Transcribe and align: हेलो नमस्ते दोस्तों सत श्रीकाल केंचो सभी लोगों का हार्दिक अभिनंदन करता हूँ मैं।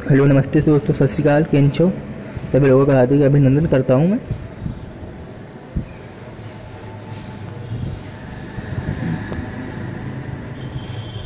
हेलो 0.00 0.26
नमस्ते 0.26 0.60
दोस्तों 0.60 0.94
सत 0.94 1.10
श्रीकाल 1.12 1.44
केंचो 1.44 1.88
सभी 2.52 2.68
लोगों 2.68 2.84
का 2.86 2.94
हार्दिक 2.94 3.22
अभिनंदन 3.22 3.66
करता 3.66 3.94
हूँ 3.94 4.06
मैं। 4.08 4.18